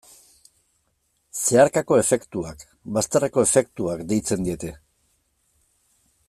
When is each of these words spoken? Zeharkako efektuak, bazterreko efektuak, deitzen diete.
Zeharkako 1.41 1.99
efektuak, 2.03 2.65
bazterreko 2.97 3.45
efektuak, 3.49 4.03
deitzen 4.15 4.49
diete. 4.49 4.73